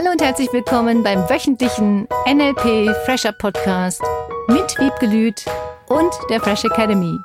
[0.00, 4.00] Hallo und herzlich willkommen beim wöchentlichen NLP Fresher Podcast
[4.48, 5.44] mit Wiebgelüt
[5.88, 7.18] und der Fresh Academy.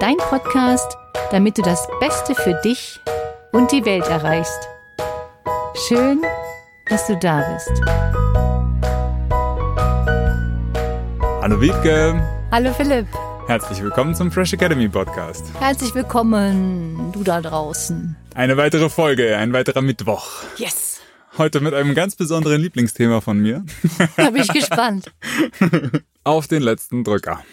[0.00, 0.96] Dein Podcast,
[1.30, 2.98] damit du das Beste für dich
[3.52, 4.66] und die Welt erreichst.
[5.86, 6.22] Schön,
[6.88, 7.82] dass du da bist.
[11.42, 12.18] Hallo Wiebke.
[12.50, 13.08] Hallo Philipp.
[13.46, 15.44] Herzlich willkommen zum Fresh Academy Podcast.
[15.60, 18.16] Herzlich willkommen, du da draußen.
[18.34, 20.28] Eine weitere Folge, ein weiterer Mittwoch.
[20.56, 20.93] Yes.
[21.36, 23.64] Heute mit einem ganz besonderen Lieblingsthema von mir.
[24.16, 25.10] Da bin ich gespannt.
[26.24, 27.44] Auf den letzten Drücker.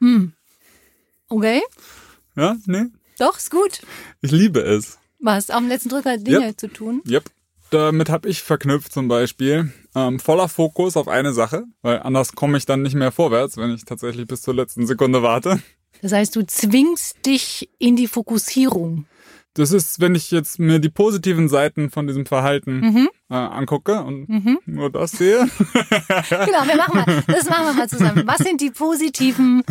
[0.00, 0.32] Hm.
[1.28, 1.60] Okay.
[2.36, 2.84] Ja, nee.
[3.18, 3.80] Doch, ist gut.
[4.20, 4.98] Ich liebe es.
[5.18, 5.50] Was?
[5.50, 6.60] Auf dem letzten Drücker Dinge Yep.
[6.60, 7.02] zu tun?
[7.08, 7.24] Yep.
[7.70, 12.58] Damit habe ich verknüpft zum Beispiel ähm, voller Fokus auf eine Sache, weil anders komme
[12.58, 15.60] ich dann nicht mehr vorwärts, wenn ich tatsächlich bis zur letzten Sekunde warte.
[16.00, 19.06] Das heißt, du zwingst dich in die Fokussierung.
[19.56, 23.08] Das ist, wenn ich jetzt mir die positiven Seiten von diesem Verhalten Mhm.
[23.30, 24.28] äh, angucke und
[24.66, 25.48] nur das sehe.
[25.58, 28.26] Genau, wir machen mal, das machen wir mal zusammen.
[28.26, 29.62] Was sind die positiven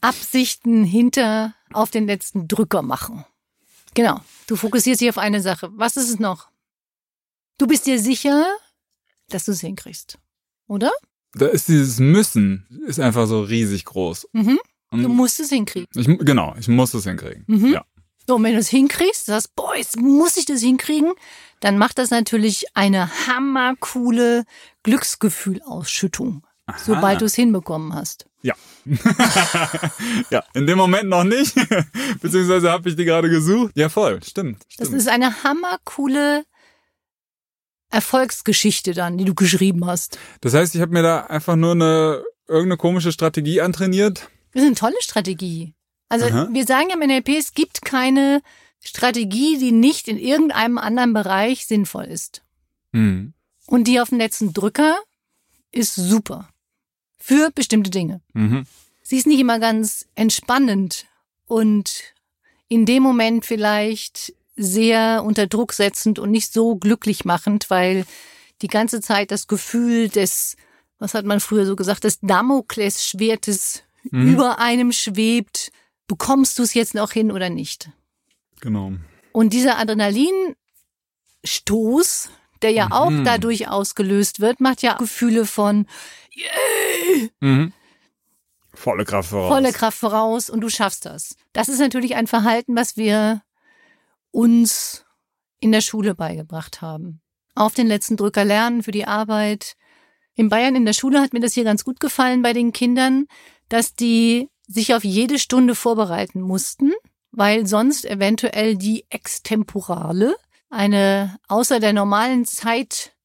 [0.00, 3.24] Absichten hinter auf den letzten Drücker machen?
[3.94, 4.20] Genau.
[4.46, 5.70] Du fokussierst dich auf eine Sache.
[5.74, 6.48] Was ist es noch?
[7.58, 8.46] Du bist dir sicher,
[9.30, 10.18] dass du es hinkriegst.
[10.68, 10.92] Oder?
[11.34, 14.28] Da ist dieses Müssen, ist einfach so riesig groß.
[14.32, 14.58] Mhm.
[14.90, 15.88] Du musst es hinkriegen.
[15.94, 17.44] ich, genau, ich muss es hinkriegen.
[17.46, 17.72] Mhm.
[17.72, 17.84] Ja.
[18.28, 21.14] So, und wenn du es hinkriegst, sagst, boah, jetzt muss ich das hinkriegen,
[21.60, 24.44] dann macht das natürlich eine hammercoole
[24.82, 28.26] Glücksgefühlausschüttung, sobald du es hinbekommen hast.
[28.42, 28.54] Ja.
[30.30, 31.54] ja, in dem Moment noch nicht,
[32.20, 33.72] beziehungsweise habe ich die gerade gesucht.
[33.76, 34.58] Ja, voll, stimmt.
[34.76, 35.00] Das stimmt.
[35.00, 36.44] ist eine hammercoole
[37.88, 40.18] Erfolgsgeschichte dann, die du geschrieben hast.
[40.42, 44.28] Das heißt, ich habe mir da einfach nur eine irgendeine komische Strategie antrainiert.
[44.52, 45.72] Das ist eine tolle Strategie.
[46.08, 46.48] Also Aha.
[46.50, 48.42] wir sagen ja im NLP, es gibt keine
[48.80, 52.42] Strategie, die nicht in irgendeinem anderen Bereich sinnvoll ist.
[52.92, 53.34] Hm.
[53.66, 54.96] Und die auf dem letzten Drücker
[55.70, 56.48] ist super.
[57.18, 58.22] Für bestimmte Dinge.
[58.32, 58.64] Mhm.
[59.02, 61.06] Sie ist nicht immer ganz entspannend
[61.46, 62.14] und
[62.68, 68.06] in dem Moment vielleicht sehr unter Druck setzend und nicht so glücklich machend, weil
[68.62, 70.56] die ganze Zeit das Gefühl des,
[70.98, 74.32] was hat man früher so gesagt, des Damoklesschwertes Mhm.
[74.32, 75.70] über einem schwebt.
[76.08, 77.90] Bekommst du es jetzt noch hin oder nicht?
[78.60, 78.92] Genau.
[79.32, 82.30] Und dieser Adrenalinstoß,
[82.62, 83.24] der ja auch Mhm.
[83.24, 85.86] dadurch ausgelöst wird, macht ja Gefühle von
[87.40, 87.72] Mhm.
[88.74, 89.48] Volle Kraft voraus.
[89.52, 91.34] volle Kraft voraus und du schaffst das.
[91.52, 93.42] Das ist natürlich ein Verhalten, was wir
[94.30, 95.04] uns
[95.60, 97.20] in der Schule beigebracht haben.
[97.56, 99.74] Auf den letzten Drücker lernen für die Arbeit.
[100.34, 103.26] In Bayern in der Schule hat mir das hier ganz gut gefallen bei den Kindern,
[103.68, 106.92] dass die sich auf jede Stunde vorbereiten mussten,
[107.32, 110.36] weil sonst eventuell die Extemporale,
[110.70, 113.16] eine außer der normalen Zeit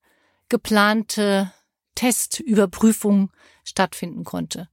[0.50, 1.52] geplante
[1.96, 3.32] Testüberprüfung
[3.64, 4.70] stattfinden konnte.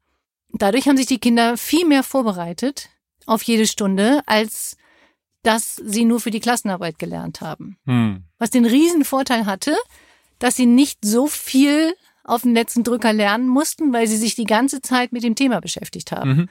[0.53, 2.89] Dadurch haben sich die Kinder viel mehr vorbereitet
[3.27, 4.77] auf jede Stunde, als
[5.43, 7.79] dass sie nur für die Klassenarbeit gelernt haben.
[7.87, 8.25] Hm.
[8.39, 9.77] Was den riesen Vorteil hatte,
[10.39, 11.95] dass sie nicht so viel
[12.25, 15.61] auf den letzten Drücker lernen mussten, weil sie sich die ganze Zeit mit dem Thema
[15.61, 16.31] beschäftigt haben.
[16.31, 16.49] Mhm.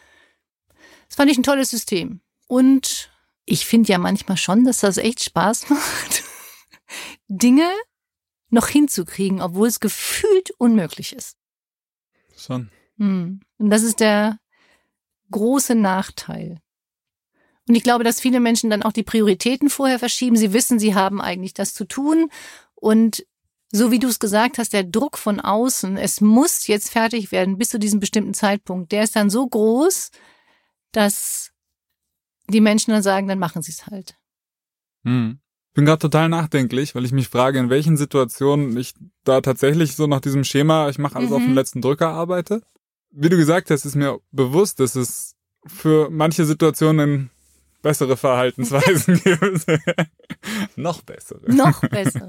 [1.07, 2.21] Das fand ich ein tolles System.
[2.47, 3.11] Und
[3.45, 6.23] ich finde ja manchmal schon, dass das echt Spaß macht,
[7.27, 7.69] Dinge
[8.49, 11.37] noch hinzukriegen, obwohl es gefühlt unmöglich ist.
[12.35, 12.71] Schon.
[12.97, 13.41] Hm.
[13.57, 14.39] Und das ist der
[15.31, 16.59] große Nachteil.
[17.67, 20.35] Und ich glaube, dass viele Menschen dann auch die Prioritäten vorher verschieben.
[20.35, 22.31] Sie wissen, sie haben eigentlich das zu tun.
[22.73, 23.25] Und
[23.71, 27.57] so wie du es gesagt hast, der Druck von außen, es muss jetzt fertig werden
[27.57, 30.11] bis zu diesem bestimmten Zeitpunkt, der ist dann so groß,
[30.91, 31.51] dass
[32.47, 34.15] die Menschen dann sagen, dann machen sie es halt.
[35.03, 35.39] Hm.
[35.69, 39.95] Ich bin gerade total nachdenklich, weil ich mich frage, in welchen Situationen ich da tatsächlich
[39.95, 41.45] so nach diesem Schema, ich mache alles auf Mhm.
[41.49, 42.63] den letzten Drücker arbeite.
[43.11, 45.35] Wie du gesagt hast, ist mir bewusst, dass es
[45.67, 47.29] für manche Situationen
[47.83, 49.67] bessere Verhaltensweisen gibt.
[50.75, 51.53] Noch bessere.
[51.53, 52.27] Noch besser.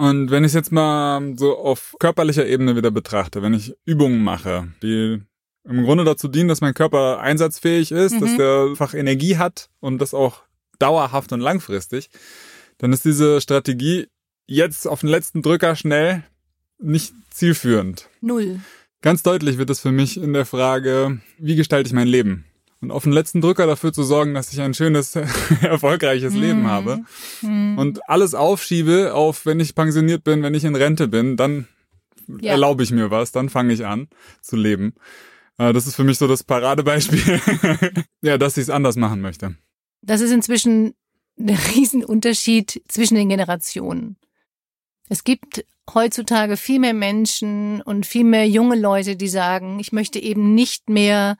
[0.00, 4.24] Und wenn ich es jetzt mal so auf körperlicher Ebene wieder betrachte, wenn ich Übungen
[4.24, 5.20] mache, die
[5.64, 8.38] im Grunde dazu dienen, dass mein Körper einsatzfähig ist, dass Mhm.
[8.38, 10.40] der einfach Energie hat und das auch
[10.78, 12.08] dauerhaft und langfristig,
[12.78, 14.06] dann ist diese Strategie
[14.46, 16.24] jetzt auf den letzten Drücker schnell
[16.78, 18.08] nicht zielführend.
[18.22, 18.60] Null.
[19.02, 22.46] Ganz deutlich wird es für mich in der Frage, wie gestalte ich mein Leben?
[22.82, 25.14] Und auf den letzten Drücker dafür zu sorgen, dass ich ein schönes,
[25.62, 26.66] erfolgreiches Leben Mhm.
[26.68, 27.00] habe
[27.40, 27.76] Hm.
[27.78, 31.68] und alles aufschiebe auf, wenn ich pensioniert bin, wenn ich in Rente bin, dann
[32.40, 32.52] Ja.
[32.52, 34.08] erlaube ich mir was, dann fange ich an
[34.40, 34.94] zu leben.
[35.58, 37.20] Äh, Das ist für mich so das Paradebeispiel,
[38.22, 39.56] ja, dass ich es anders machen möchte.
[40.00, 40.94] Das ist inzwischen
[41.36, 44.16] der Riesenunterschied zwischen den Generationen.
[45.08, 50.18] Es gibt heutzutage viel mehr Menschen und viel mehr junge Leute, die sagen, ich möchte
[50.20, 51.36] eben nicht mehr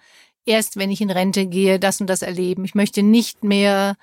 [0.51, 2.65] erst, wenn ich in Rente gehe, das und das erleben.
[2.65, 3.97] Ich möchte nicht mehr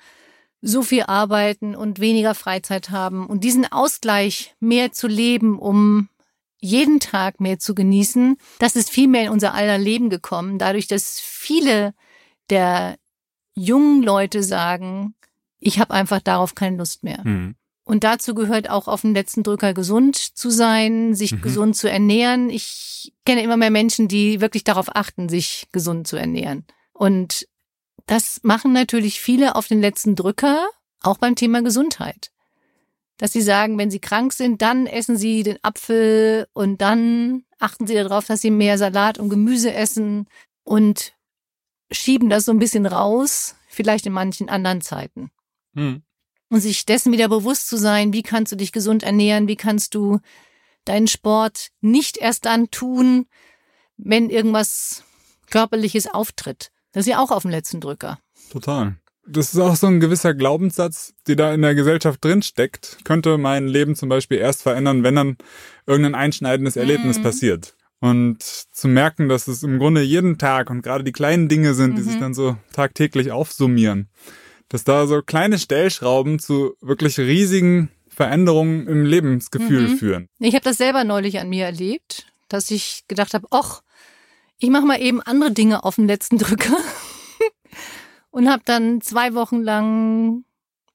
[0.60, 6.08] so viel arbeiten und weniger Freizeit haben und diesen Ausgleich mehr zu leben, um
[6.58, 10.88] jeden Tag mehr zu genießen, das ist viel mehr in unser aller Leben gekommen, dadurch,
[10.88, 11.94] dass viele
[12.50, 12.96] der
[13.54, 15.14] jungen Leute sagen,
[15.60, 17.20] ich habe einfach darauf keine Lust mehr.
[17.22, 17.54] Mhm.
[17.88, 21.40] Und dazu gehört auch auf dem letzten Drücker gesund zu sein, sich mhm.
[21.40, 22.50] gesund zu ernähren.
[22.50, 26.66] Ich kenne immer mehr Menschen, die wirklich darauf achten, sich gesund zu ernähren.
[26.92, 27.48] Und
[28.04, 30.68] das machen natürlich viele auf den letzten Drücker,
[31.00, 32.30] auch beim Thema Gesundheit.
[33.16, 37.86] Dass sie sagen, wenn sie krank sind, dann essen sie den Apfel und dann achten
[37.86, 40.28] sie darauf, dass sie mehr Salat und Gemüse essen
[40.62, 41.14] und
[41.90, 45.30] schieben das so ein bisschen raus, vielleicht in manchen anderen Zeiten.
[45.74, 46.02] Hm
[46.50, 49.94] und sich dessen wieder bewusst zu sein, wie kannst du dich gesund ernähren, wie kannst
[49.94, 50.20] du
[50.84, 53.26] deinen Sport nicht erst dann tun,
[53.96, 55.04] wenn irgendwas
[55.50, 56.70] körperliches auftritt.
[56.92, 58.18] Das ist ja auch auf dem letzten Drücker.
[58.50, 58.96] Total.
[59.26, 62.98] Das ist auch so ein gewisser Glaubenssatz, der da in der Gesellschaft drinsteckt.
[63.04, 65.36] Könnte mein Leben zum Beispiel erst verändern, wenn dann
[65.86, 67.22] irgendein einschneidendes Erlebnis mhm.
[67.24, 67.76] passiert.
[68.00, 71.98] Und zu merken, dass es im Grunde jeden Tag und gerade die kleinen Dinge sind,
[71.98, 72.20] die sich mhm.
[72.20, 74.08] dann so tagtäglich aufsummieren
[74.68, 79.96] dass da so kleine Stellschrauben zu wirklich riesigen Veränderungen im Lebensgefühl mhm.
[79.96, 80.28] führen.
[80.38, 83.82] Ich habe das selber neulich an mir erlebt, dass ich gedacht habe, ach,
[84.58, 86.76] ich mache mal eben andere Dinge auf den letzten Drücker
[88.30, 90.44] und habe dann zwei Wochen lang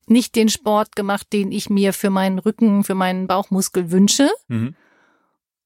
[0.07, 4.29] nicht den Sport gemacht, den ich mir für meinen Rücken, für meinen Bauchmuskel wünsche.
[4.49, 4.75] Mhm.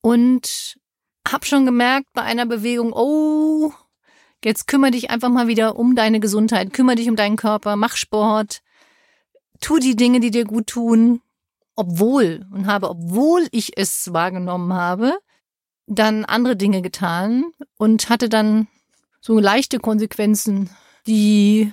[0.00, 0.78] Und
[1.26, 3.72] habe schon gemerkt bei einer Bewegung, oh,
[4.44, 7.96] Jetzt kümmere dich einfach mal wieder um deine Gesundheit, kümmere dich um deinen Körper, mach
[7.96, 8.62] Sport,
[9.60, 11.20] tu die Dinge, die dir gut tun,
[11.74, 15.18] obwohl und habe, obwohl ich es wahrgenommen habe,
[15.86, 17.44] dann andere Dinge getan
[17.78, 18.68] und hatte dann
[19.20, 20.70] so leichte Konsequenzen,
[21.06, 21.72] die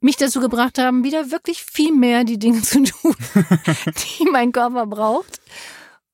[0.00, 3.14] mich dazu gebracht haben, wieder wirklich viel mehr die Dinge zu tun,
[4.18, 5.40] die mein Körper braucht.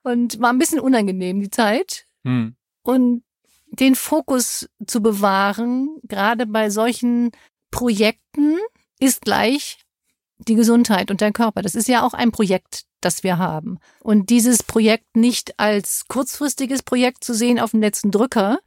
[0.02, 2.06] Und war ein bisschen unangenehm die Zeit.
[2.24, 2.54] Hm.
[2.82, 3.22] Und
[3.70, 7.30] den Fokus zu bewahren, gerade bei solchen
[7.70, 8.56] Projekten,
[9.00, 9.78] ist gleich
[10.38, 11.62] die Gesundheit und der Körper.
[11.62, 13.78] Das ist ja auch ein Projekt, das wir haben.
[14.00, 18.58] Und dieses Projekt nicht als kurzfristiges Projekt zu sehen auf dem letzten Drücker,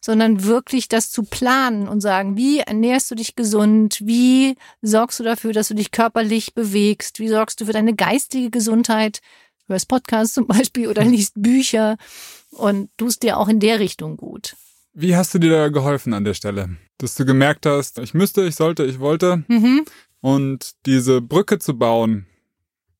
[0.00, 4.00] sondern wirklich das zu planen und sagen, wie ernährst du dich gesund?
[4.04, 7.20] Wie sorgst du dafür, dass du dich körperlich bewegst?
[7.20, 9.20] Wie sorgst du für deine geistige Gesundheit?
[9.66, 11.96] hörst Podcasts zum Beispiel oder liest Bücher
[12.54, 14.56] und tust dir auch in der Richtung gut.
[14.92, 16.76] Wie hast du dir da geholfen an der Stelle?
[16.98, 19.44] Dass du gemerkt hast, ich müsste, ich sollte, ich wollte.
[19.48, 19.84] Mhm.
[20.20, 22.26] Und diese Brücke zu bauen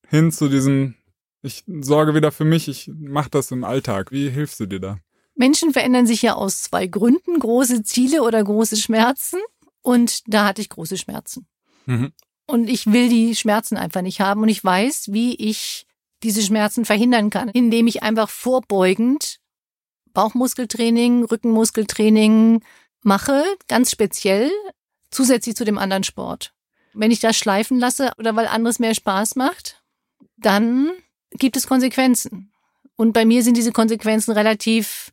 [0.08, 0.94] hin zu diesem,
[1.42, 4.12] ich sorge wieder für mich, ich mache das im Alltag.
[4.12, 4.98] Wie hilfst du dir da?
[5.36, 9.40] Menschen verändern sich ja aus zwei Gründen, große Ziele oder große Schmerzen.
[9.82, 11.46] Und da hatte ich große Schmerzen.
[11.86, 12.12] Mhm.
[12.46, 14.42] Und ich will die Schmerzen einfach nicht haben.
[14.42, 15.86] Und ich weiß, wie ich
[16.22, 19.40] diese Schmerzen verhindern kann, indem ich einfach vorbeugend
[20.14, 22.62] Bauchmuskeltraining, Rückenmuskeltraining
[23.02, 24.50] mache, ganz speziell,
[25.10, 26.54] zusätzlich zu dem anderen Sport.
[26.94, 29.82] Wenn ich das schleifen lasse oder weil anderes mehr Spaß macht,
[30.36, 30.90] dann
[31.32, 32.52] gibt es Konsequenzen.
[32.96, 35.12] Und bei mir sind diese Konsequenzen relativ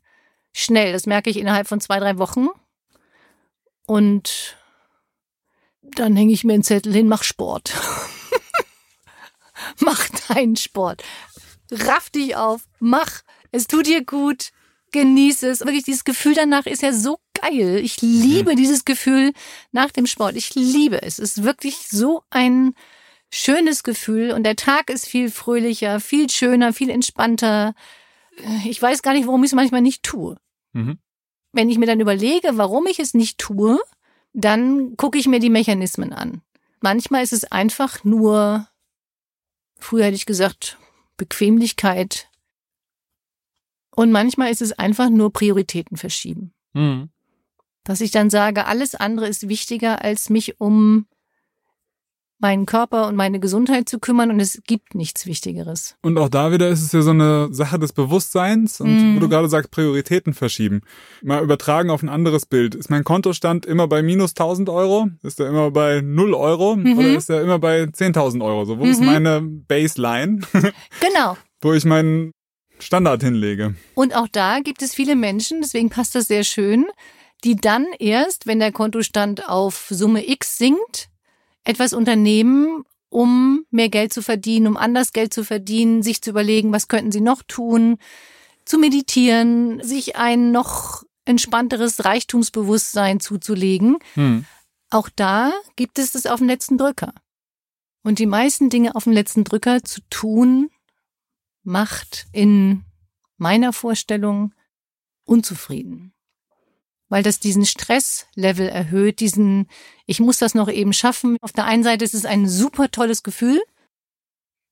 [0.53, 0.93] schnell.
[0.93, 2.47] Das merke ich innerhalb von zwei, drei Wochen.
[3.87, 4.55] Und
[5.81, 7.73] dann hänge ich mir einen Zettel hin, mach Sport.
[9.79, 11.03] mach deinen Sport.
[11.71, 13.21] Raff dich auf, mach.
[13.51, 14.51] Es tut dir gut.
[14.91, 15.61] Genieße es.
[15.61, 17.79] Wirklich, dieses Gefühl danach ist ja so geil.
[17.83, 18.55] Ich liebe mhm.
[18.55, 19.31] dieses Gefühl
[19.71, 20.35] nach dem Sport.
[20.35, 21.19] Ich liebe es.
[21.19, 22.73] Es ist wirklich so ein
[23.31, 27.73] schönes Gefühl und der Tag ist viel fröhlicher, viel schöner, viel entspannter.
[28.65, 30.37] Ich weiß gar nicht, warum ich es manchmal nicht tue.
[30.73, 30.99] Mhm.
[31.53, 33.79] Wenn ich mir dann überlege, warum ich es nicht tue,
[34.33, 36.41] dann gucke ich mir die Mechanismen an.
[36.81, 38.67] Manchmal ist es einfach nur
[39.81, 40.77] Früher hätte ich gesagt,
[41.17, 42.29] Bequemlichkeit.
[43.95, 46.53] Und manchmal ist es einfach nur Prioritäten verschieben.
[46.73, 47.09] Mhm.
[47.83, 51.07] Dass ich dann sage, alles andere ist wichtiger, als mich um
[52.41, 55.95] meinen Körper und meine Gesundheit zu kümmern und es gibt nichts Wichtigeres.
[56.01, 59.15] Und auch da wieder ist es ja so eine Sache des Bewusstseins und mm.
[59.15, 60.81] wo du gerade sagst, Prioritäten verschieben.
[61.21, 62.73] Mal übertragen auf ein anderes Bild.
[62.73, 65.09] Ist mein Kontostand immer bei minus 1000 Euro?
[65.21, 66.75] Ist er immer bei 0 Euro?
[66.75, 66.97] Mhm.
[66.97, 68.65] Oder ist er immer bei 10.000 Euro?
[68.65, 68.91] So, wo mhm.
[68.91, 70.39] ist meine Baseline?
[70.99, 71.37] genau.
[71.61, 72.31] wo ich meinen
[72.83, 73.75] Standard hinlege.
[73.95, 76.85] Und auch da gibt es viele Menschen, deswegen passt das sehr schön,
[77.43, 81.09] die dann erst, wenn der Kontostand auf Summe X sinkt,
[81.63, 86.71] etwas unternehmen, um mehr Geld zu verdienen, um anders Geld zu verdienen, sich zu überlegen,
[86.71, 87.97] was könnten sie noch tun,
[88.65, 93.97] zu meditieren, sich ein noch entspannteres Reichtumsbewusstsein zuzulegen.
[94.13, 94.45] Hm.
[94.89, 97.13] Auch da gibt es das auf dem letzten Drücker.
[98.03, 100.69] Und die meisten Dinge auf dem letzten Drücker zu tun,
[101.63, 102.83] macht in
[103.37, 104.53] meiner Vorstellung
[105.25, 106.13] unzufrieden.
[107.09, 109.67] Weil das diesen Stresslevel erhöht, diesen,
[110.05, 111.37] ich muss das noch eben schaffen.
[111.41, 113.61] Auf der einen Seite ist es ein super tolles Gefühl,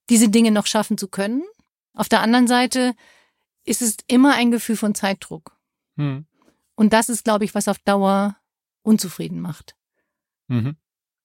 [0.10, 1.44] diese Dinge noch schaffen zu können.
[1.94, 2.96] Auf der anderen Seite
[3.66, 5.58] ist es immer ein Gefühl von Zeitdruck.
[5.98, 6.26] Hm.
[6.76, 8.38] Und das ist, glaube ich, was auf Dauer
[8.84, 9.76] unzufrieden macht.
[10.48, 10.78] Mhm.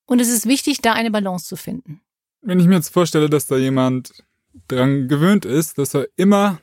[0.06, 2.00] Und es ist wichtig, da eine Balance zu finden.
[2.42, 4.24] Wenn ich mir jetzt vorstelle, dass da jemand
[4.68, 6.60] dran gewöhnt ist, dass er immer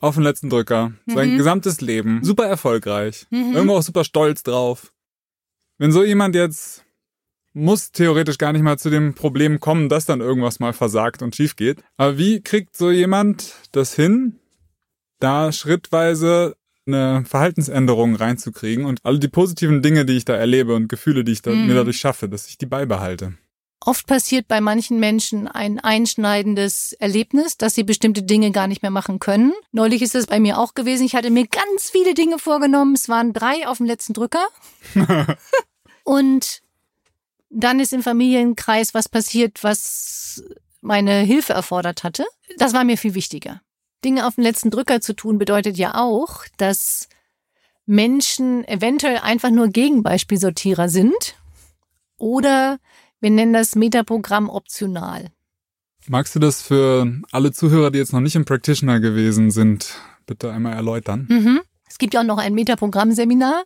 [0.00, 1.14] auf den letzten Drücker, mhm.
[1.14, 3.54] sein gesamtes Leben, super erfolgreich, mhm.
[3.54, 4.92] irgendwo auch super stolz drauf.
[5.78, 6.84] Wenn so jemand jetzt
[7.54, 11.36] muss theoretisch gar nicht mal zu dem Problem kommen, dass dann irgendwas mal versagt und
[11.36, 11.82] schief geht.
[11.96, 14.40] Aber wie kriegt so jemand das hin,
[15.20, 20.88] da schrittweise eine Verhaltensänderung reinzukriegen und alle die positiven Dinge, die ich da erlebe und
[20.88, 21.66] Gefühle, die ich da, mhm.
[21.66, 23.34] mir dadurch schaffe, dass ich die beibehalte.
[23.86, 28.90] Oft passiert bei manchen Menschen ein einschneidendes Erlebnis, dass sie bestimmte Dinge gar nicht mehr
[28.90, 29.52] machen können.
[29.72, 31.04] Neulich ist es bei mir auch gewesen.
[31.04, 32.94] Ich hatte mir ganz viele Dinge vorgenommen.
[32.94, 34.46] Es waren drei auf dem letzten Drücker.
[36.04, 36.62] und
[37.50, 40.42] dann ist im Familienkreis was passiert, was
[40.80, 42.24] meine Hilfe erfordert hatte.
[42.56, 43.60] Das war mir viel wichtiger.
[44.02, 47.08] Dinge auf den letzten Drücker zu tun, bedeutet ja auch, dass
[47.84, 51.36] Menschen eventuell einfach nur Gegenbeispielsortierer sind
[52.16, 52.78] oder
[53.24, 55.30] wir nennen das Metaprogramm optional.
[56.06, 59.94] Magst du das für alle Zuhörer, die jetzt noch nicht im Practitioner gewesen sind,
[60.26, 61.26] bitte einmal erläutern?
[61.30, 61.62] Mhm.
[61.88, 63.64] Es gibt ja auch noch ein Metaprogramm-Seminar,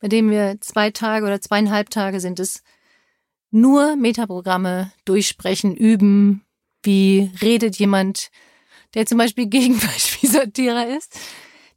[0.00, 2.62] bei dem wir zwei Tage oder zweieinhalb Tage sind es
[3.50, 6.42] nur Metaprogramme durchsprechen, üben.
[6.82, 8.30] Wie redet jemand
[8.94, 11.14] der zum Beispiel Gegenbeispielsortierer ist,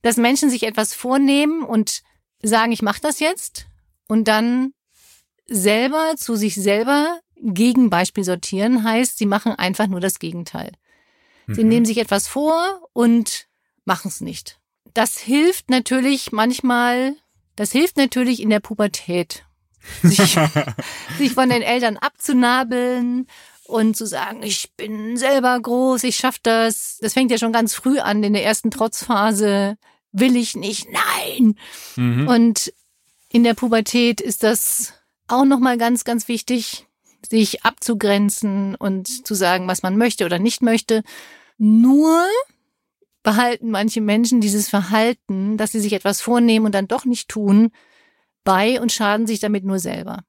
[0.01, 2.03] dass Menschen sich etwas vornehmen und
[2.41, 3.67] sagen, ich mache das jetzt
[4.07, 4.72] und dann
[5.48, 10.72] selber zu sich selber Gegenbeispiel sortieren heißt, sie machen einfach nur das Gegenteil.
[11.48, 11.70] Sie mhm.
[11.70, 13.48] nehmen sich etwas vor und
[13.86, 14.60] machen es nicht.
[14.94, 17.16] Das hilft natürlich manchmal,
[17.56, 19.46] das hilft natürlich in der Pubertät,
[20.04, 20.38] sich,
[21.18, 23.27] sich von den Eltern abzunabeln
[23.66, 26.98] und zu sagen, ich bin selber groß, ich schaff das.
[27.01, 29.77] Das fängt ja schon ganz früh an, in der ersten Trotzphase.
[30.12, 31.56] Will ich nicht, nein.
[31.96, 32.27] Mhm.
[32.27, 32.74] Und
[33.30, 34.94] in der Pubertät ist das
[35.27, 36.88] auch nochmal ganz, ganz wichtig,
[37.27, 41.03] sich abzugrenzen und zu sagen, was man möchte oder nicht möchte.
[41.57, 42.25] Nur
[43.24, 47.72] behalten manche Menschen dieses Verhalten, dass sie sich etwas vornehmen und dann doch nicht tun,
[48.43, 50.24] bei und schaden sich damit nur selber.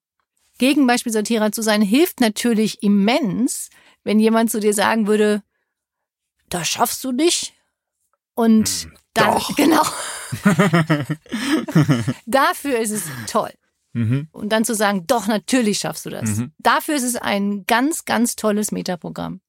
[0.58, 3.70] Gegenbeispielsortierer zu sein, hilft natürlich immens,
[4.02, 5.42] wenn jemand zu dir sagen würde,
[6.48, 7.54] das schaffst du nicht.
[8.34, 9.56] Und hm, dann, Doch.
[9.56, 9.82] genau.
[12.26, 13.52] Dafür ist es toll.
[13.92, 14.28] Mhm.
[14.32, 16.36] Und dann zu sagen, doch, natürlich schaffst du das.
[16.36, 16.52] Mhm.
[16.58, 19.40] Dafür ist es ein ganz, ganz tolles Metaprogramm.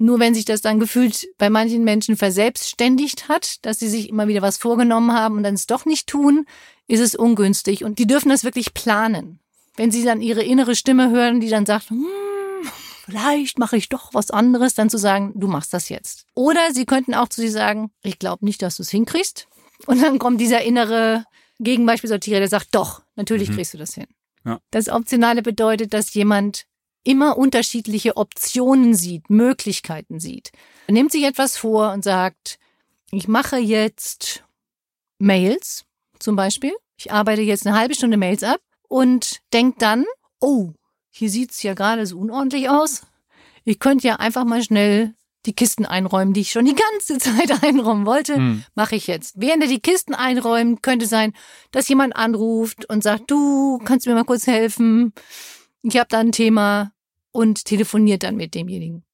[0.00, 4.28] Nur wenn sich das dann gefühlt bei manchen Menschen verselbstständigt hat, dass sie sich immer
[4.28, 6.46] wieder was vorgenommen haben und dann es doch nicht tun,
[6.86, 7.82] ist es ungünstig.
[7.82, 9.40] Und die dürfen das wirklich planen
[9.78, 12.04] wenn sie dann ihre innere Stimme hören, die dann sagt, hm,
[13.06, 16.26] vielleicht mache ich doch was anderes, dann zu sagen, du machst das jetzt.
[16.34, 19.46] Oder sie könnten auch zu sie sagen, ich glaube nicht, dass du es hinkriegst.
[19.86, 21.24] Und dann kommt dieser innere
[21.60, 23.56] Gegenbeispielsortierer, der sagt, doch, natürlich mhm.
[23.56, 24.06] kriegst du das hin.
[24.46, 24.60] Ja.
[24.70, 26.64] Das Optionale bedeutet, dass jemand
[27.04, 30.52] immer unterschiedliche Optionen sieht, Möglichkeiten sieht.
[30.86, 32.58] Er nimmt sich etwas vor und sagt,
[33.10, 34.44] ich mache jetzt
[35.18, 35.84] Mails
[36.18, 36.72] zum Beispiel.
[36.96, 40.04] Ich arbeite jetzt eine halbe Stunde Mails ab und denkt dann,
[40.40, 40.72] oh,
[41.10, 43.02] hier sieht's ja gerade so unordentlich aus.
[43.64, 45.14] Ich könnte ja einfach mal schnell
[45.48, 48.64] die Kisten einräumen, die ich schon die ganze Zeit einräumen wollte, hm.
[48.74, 49.34] mache ich jetzt.
[49.38, 51.32] Während er die Kisten einräumt, könnte sein,
[51.72, 55.12] dass jemand anruft und sagt, du kannst mir mal kurz helfen.
[55.82, 56.92] Ich habe da ein Thema
[57.32, 59.04] und telefoniert dann mit demjenigen.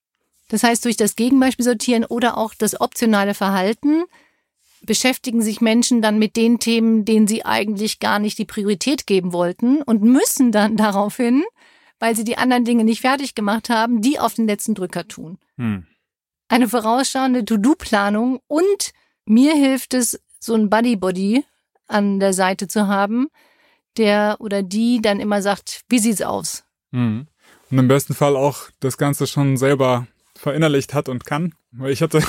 [0.49, 4.05] Das heißt, durch das Gegenbeispiel sortieren oder auch das optionale Verhalten
[4.85, 9.33] beschäftigen sich Menschen dann mit den Themen, denen sie eigentlich gar nicht die Priorität geben
[9.33, 11.45] wollten und müssen dann daraufhin,
[11.99, 15.38] weil sie die anderen Dinge nicht fertig gemacht haben, die auf den letzten Drücker tun.
[15.57, 15.87] Hm.
[16.49, 18.93] Eine vorausschauende To-Do-Planung und
[19.27, 21.45] mir hilft es, so ein Buddy-Body
[21.87, 23.29] an der Seite zu haben,
[23.97, 26.65] der oder die dann immer sagt, wie sieht's aus?
[26.93, 27.27] Hm.
[27.71, 31.55] Und im besten Fall auch das Ganze schon selber verinnerlicht hat und kann.
[31.73, 32.21] Weil ich hatte,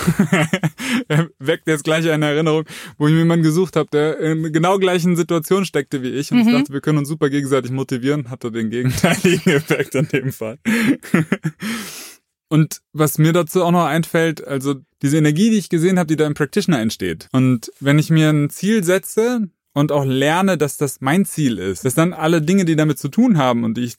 [1.07, 2.63] er weckt jetzt gleich eine Erinnerung,
[2.97, 6.31] wo ich mir jemanden gesucht habe, der in genau gleichen Situation steckte wie ich.
[6.31, 6.47] Und mhm.
[6.47, 8.29] ich dachte, wir können uns super gegenseitig motivieren.
[8.29, 10.57] Hatte den gegenteiligen Effekt in dem Fall.
[12.55, 16.15] Und was mir dazu auch noch einfällt, also diese Energie, die ich gesehen habe, die
[16.15, 17.27] da im Practitioner entsteht.
[17.33, 21.83] Und wenn ich mir ein Ziel setze und auch lerne, dass das mein Ziel ist,
[21.83, 23.97] dass dann alle Dinge, die damit zu tun haben und die ich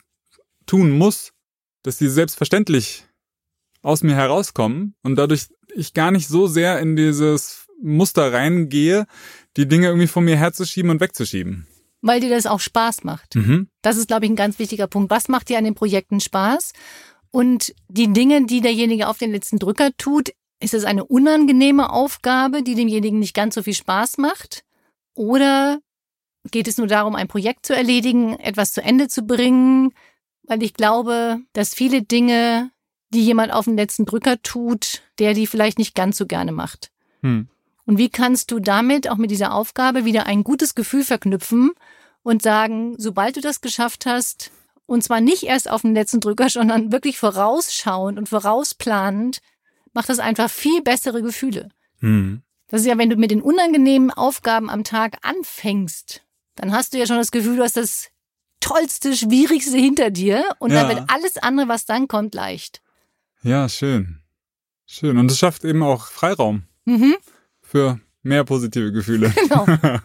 [0.64, 1.32] tun muss,
[1.82, 3.04] dass die selbstverständlich
[3.82, 9.04] aus mir herauskommen und dadurch ich gar nicht so sehr in dieses Muster reingehe,
[9.58, 11.66] die Dinge irgendwie von mir herzuschieben und wegzuschieben.
[12.00, 13.34] Weil dir das auch Spaß macht.
[13.34, 13.68] Mhm.
[13.82, 15.10] Das ist, glaube ich, ein ganz wichtiger Punkt.
[15.10, 16.72] Was macht dir an den Projekten Spaß?
[17.36, 22.62] Und die Dinge, die derjenige auf den letzten Drücker tut, ist es eine unangenehme Aufgabe,
[22.62, 24.64] die demjenigen nicht ganz so viel Spaß macht?
[25.12, 25.80] Oder
[26.50, 29.92] geht es nur darum, ein Projekt zu erledigen, etwas zu Ende zu bringen?
[30.44, 32.70] Weil ich glaube, dass viele Dinge,
[33.10, 36.90] die jemand auf den letzten Drücker tut, der die vielleicht nicht ganz so gerne macht.
[37.20, 37.48] Hm.
[37.84, 41.72] Und wie kannst du damit auch mit dieser Aufgabe wieder ein gutes Gefühl verknüpfen
[42.22, 44.52] und sagen, sobald du das geschafft hast,
[44.86, 49.40] und zwar nicht erst auf den letzten Drücker, sondern wirklich vorausschauend und vorausplanend,
[49.92, 51.70] macht das einfach viel bessere Gefühle.
[52.00, 52.42] Mhm.
[52.68, 56.22] Das ist ja, wenn du mit den unangenehmen Aufgaben am Tag anfängst,
[56.56, 58.08] dann hast du ja schon das Gefühl, du hast das
[58.60, 60.82] tollste, schwierigste hinter dir und ja.
[60.82, 62.82] dann wird alles andere, was dann kommt, leicht.
[63.42, 64.22] Ja, schön.
[64.86, 65.18] Schön.
[65.18, 67.16] Und es schafft eben auch Freiraum mhm.
[67.60, 69.30] für mehr positive Gefühle.
[69.30, 69.64] Genau.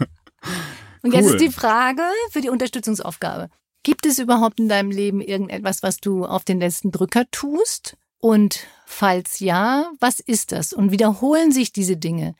[1.03, 1.19] Und cool.
[1.19, 3.49] jetzt ist die Frage für die Unterstützungsaufgabe.
[3.83, 7.97] Gibt es überhaupt in deinem Leben irgendetwas, was du auf den letzten Drücker tust?
[8.19, 10.73] Und falls ja, was ist das?
[10.73, 12.35] Und wiederholen sich diese Dinge?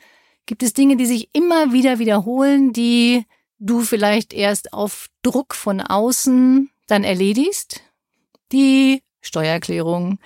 [0.46, 3.26] Gibt es Dinge, die sich immer wieder wiederholen, die
[3.58, 7.82] du vielleicht erst auf Druck von außen dann erledigst?
[8.52, 10.20] Die Steuererklärung.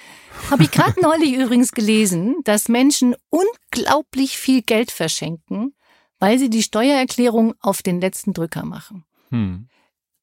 [0.50, 5.76] Habe ich gerade neulich übrigens gelesen, dass Menschen unglaublich viel Geld verschenken,
[6.20, 9.06] weil sie die Steuererklärung auf den letzten Drücker machen.
[9.30, 9.70] Hm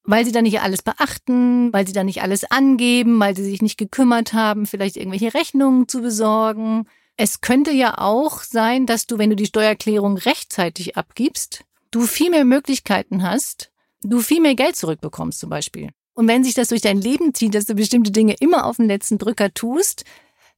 [0.03, 3.61] weil sie da nicht alles beachten, weil sie da nicht alles angeben, weil sie sich
[3.61, 6.87] nicht gekümmert haben, vielleicht irgendwelche Rechnungen zu besorgen.
[7.15, 12.29] Es könnte ja auch sein, dass du, wenn du die Steuererklärung rechtzeitig abgibst, du viel
[12.29, 15.89] mehr Möglichkeiten hast, du viel mehr Geld zurückbekommst zum Beispiel.
[16.13, 18.87] Und wenn sich das durch dein Leben zieht, dass du bestimmte Dinge immer auf den
[18.87, 20.03] letzten Drücker tust,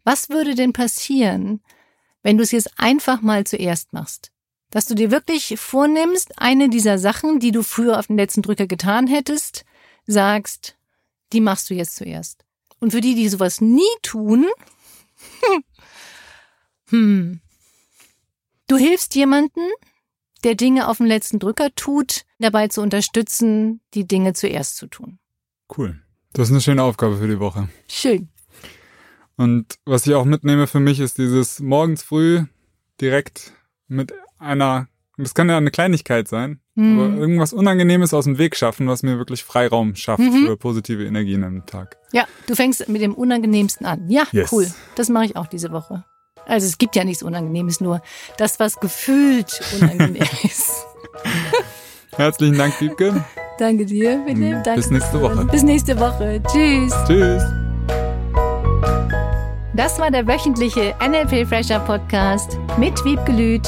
[0.03, 1.61] was würde denn passieren,
[2.23, 4.31] wenn du es jetzt einfach mal zuerst machst?
[4.75, 8.67] Dass du dir wirklich vornimmst, eine dieser Sachen, die du früher auf den letzten Drücker
[8.67, 9.63] getan hättest,
[10.05, 10.75] sagst,
[11.31, 12.43] die machst du jetzt zuerst.
[12.79, 14.47] Und für die, die sowas nie tun,
[16.89, 17.39] hm,
[18.67, 19.61] du hilfst jemanden,
[20.43, 25.19] der Dinge auf den letzten Drücker tut, dabei zu unterstützen, die Dinge zuerst zu tun.
[25.77, 26.03] Cool.
[26.33, 27.69] Das ist eine schöne Aufgabe für die Woche.
[27.87, 28.27] Schön.
[29.37, 32.43] Und was ich auch mitnehme für mich ist dieses morgens früh
[32.99, 33.53] direkt
[33.87, 36.99] mit einer, das kann ja eine Kleinigkeit sein, mhm.
[36.99, 40.45] aber irgendwas Unangenehmes aus dem Weg schaffen, was mir wirklich Freiraum schafft mhm.
[40.45, 41.97] für positive Energien am Tag.
[42.11, 44.09] Ja, du fängst mit dem Unangenehmsten an.
[44.09, 44.51] Ja, yes.
[44.51, 44.67] cool.
[44.95, 46.03] Das mache ich auch diese Woche.
[46.47, 48.01] Also es gibt ja nichts Unangenehmes, nur
[48.37, 50.85] das, was gefühlt unangenehm ist.
[52.15, 53.23] Herzlichen Dank, Wiebke.
[53.57, 54.37] Danke dir, bitte.
[54.37, 54.63] Mhm.
[54.63, 54.75] Danke.
[54.75, 55.45] Bis nächste Woche.
[55.45, 56.41] Bis nächste Woche.
[56.47, 56.93] Tschüss.
[57.07, 57.43] Tschüss.
[59.73, 63.67] Das war der wöchentliche NLP Fresher Podcast mit Wiebke Lüth